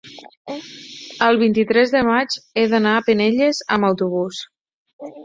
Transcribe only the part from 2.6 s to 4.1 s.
he d'anar a Penelles amb